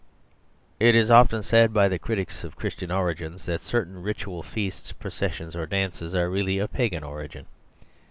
[0.79, 5.55] It is often said by the critics of Christian origins that certain ritual feasts, processions
[5.55, 7.45] or dances are really of pagan origin.